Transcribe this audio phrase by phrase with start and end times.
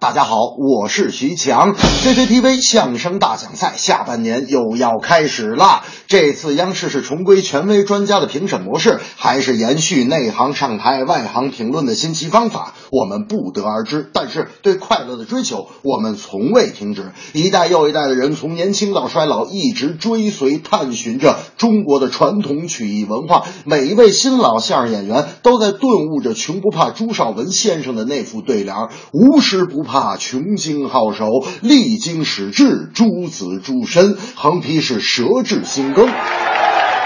[0.00, 1.74] 大家好，我是徐强。
[1.74, 5.84] CCTV 相声大奖赛下半年又要开始了。
[6.06, 12.72] 这次央视是重归权威专家的评审模式，还是延续内行上台、外行评论的新奇方法？
[12.90, 14.08] 我们不得而知。
[14.14, 17.12] 但是对快乐的追求，我们从未停止。
[17.34, 23.44] 一代又一代的人，从年轻到衰老，一直追随探寻着中国的传统曲艺文化。
[23.66, 28.74] 每一位新老相声演员都在顿悟着“穷不怕朱绍文先生的那副对联：
[29.12, 36.08] 无时不怕穷经好手，历经史志诸子诸身，横批是舌质心耕。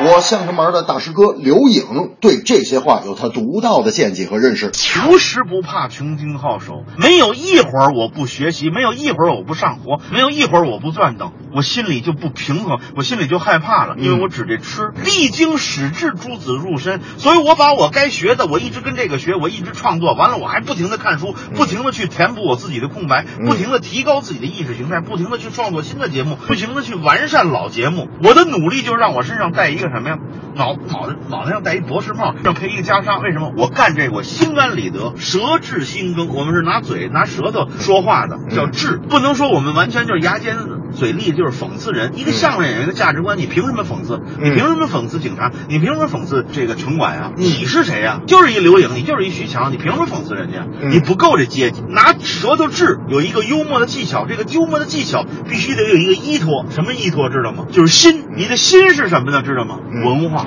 [0.00, 4.70] 我相声门的大师哥刘颖对这些话有他独到的见解和认识。
[4.70, 14.92] 求师不怕穷经好手，没有一会儿我不学习，没有一会儿我不上活，没有一会儿我不转等，我心里就不平衡，我心里就害怕了，因为我指这吃。
[15.04, 28.06] 历经史志诸子入身，所以我把我该学的，我一直跟这个学，我一直创作，完了我还不停的看书，不停的去填补我自己的空白，不停的提高自己的意识形态，不停的去创作新的节目，不停的去完善老节目。
[28.22, 30.18] 我的努力就让我身上带一个什么呀？
[30.54, 33.20] 脑脑袋脑袋上戴一博士帽，上配一个袈裟。
[33.22, 33.52] 为什么？
[33.56, 36.28] 我干这个我心安理得，舌质心耕。
[36.28, 42.12] 我们是拿嘴拿舌头说话的，叫智，不能说我们完全就是牙尖子嘴利，就是讽刺人。
[42.16, 44.20] 一个相声演员的价值观，你凭什么讽刺？
[44.40, 45.52] 你凭什么讽刺警察？
[45.68, 47.32] 你凭什么讽刺这个城管啊？
[47.36, 48.20] 你是谁呀？
[48.26, 50.66] 就是一刘颖，你就是一许强，你凭什么讽刺人家？
[50.88, 51.82] 你不够这阶级。
[51.88, 56.66] 拿舌头治有一个幽默的技巧，这个幽默的技巧必须得有一个依托。
[56.70, 57.66] 什么依托知道吗？
[57.70, 58.24] 就是心。
[58.36, 59.42] 你的心是什么呢？
[59.42, 59.78] 知道吗？
[60.04, 60.46] 文化。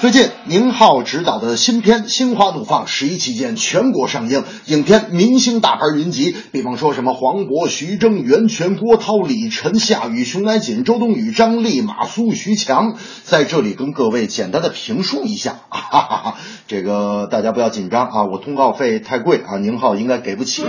[0.00, 4.44] 最近，宁浩执导的新片《心花怒放》十一期间全国上映。
[4.64, 12.94] 影片明星大牌云集，比方说什么黄渤、徐峥、袁泉、郭涛、李晨、夏雨、熊乃瑾、周冬雨、张丽、马苏、徐强，
[13.24, 15.60] 在这里跟各位简单的评述一下。
[15.68, 20.64] 哈哈哈，这个大家不要紧张啊，我通告费太贵啊，宁浩应该给不起。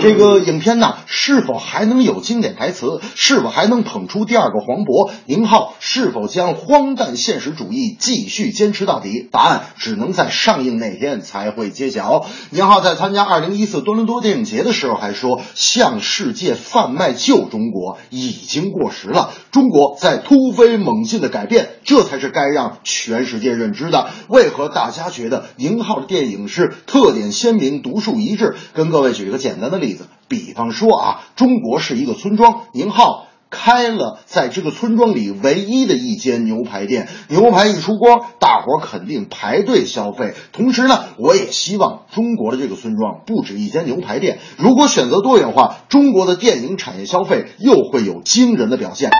[0.00, 3.02] 这个影片呢，是否还能有经典台词？
[3.16, 5.10] 是否还能捧出第二个黄渤？
[5.26, 8.45] 宁浩是否将荒诞现实主义继续？
[8.50, 12.26] 坚持到底，答案只能在上映那天才会揭晓。
[12.50, 28.56] 宁浩在参加二零一四多伦多电影节的时候还说：“向世界贩卖旧中国已经过时了，中国在突飞猛进的改变，这才是该让全世界认知的。”为何大家觉得宁浩的电影是特点鲜明、独树一帜？
[28.74, 33.26] 跟各位举一个简单的例子，比方说啊，中国是一个村庄，宁浩。
[33.50, 40.34] 开了在这个村庄里唯一的一间牛排店，牛排一出锅，大伙肯定排队消费。
[40.52, 44.38] 同时呢，我也希望中国的这个村庄不止一间牛排店。
[44.58, 49.10] 如果选择多元化，中国的电影产业消费又会有惊人的表现。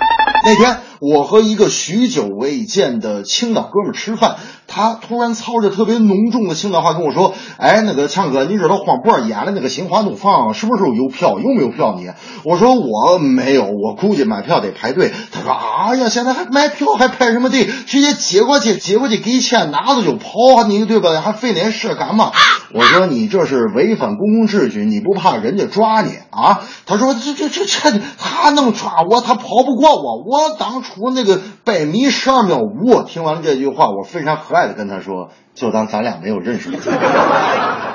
[0.47, 0.77] 那天。
[0.99, 11.37] 我和一个许久未见的青岛哥们吃饭，他突然操着特别浓重的青岛话跟我说：“哎，那个强哥，你知道黄渤演的那个《心花怒放》什么时候有票？
[11.37, 12.09] 有没有票你？”
[12.43, 17.65] 我说：“我没有，我估计买票得排队。”他说：“哎呀，现在还买票还排什么队？
[17.85, 21.21] 直接接过去，接过去给钱拿着就跑，你对吧？
[21.21, 22.31] 还费那事干嘛？”
[22.73, 29.21] 我说：“你这是违反公共秩序，你不怕人家抓你啊？”他说：“这这这这，他能抓我？
[29.21, 36.69] 他跑不过我，我当初。”那个百米十二秒五，听完这句话，我非常和蔼的跟他说：“就当咱俩没有认识。”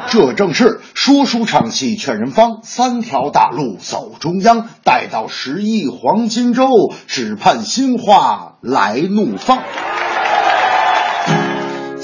[0.08, 6.66] 这正是说书唱戏劝人方，三条大路走中央，待到十一黄金周，
[7.06, 9.58] 只盼心花来怒放。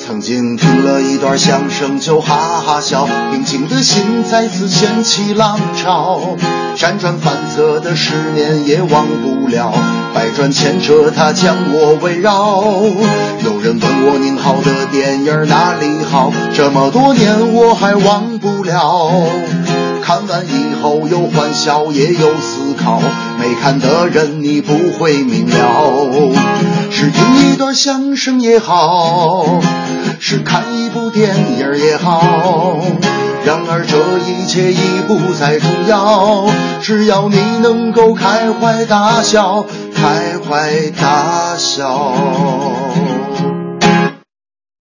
[0.08, 6.34] 曾经听了一段相声就哈哈笑，平静的心再次掀起浪潮，
[6.74, 9.70] 辗转反侧的十年也忘不了，
[10.14, 12.62] 百转千折它将我围绕。
[13.44, 19.12] 有人问我宁浩的电影哪里好，这么多年我还忘不了。
[19.98, 23.00] 看完以后有欢笑也有思考，
[23.38, 26.32] 没看的人你不会明了。
[26.90, 29.60] 是听一段相声也好。
[30.20, 32.76] 是看一部电影也好，
[33.44, 33.96] 然而这
[34.28, 36.44] 一切已不再重要，
[36.82, 42.14] 只要你能够开怀大笑，开怀大笑。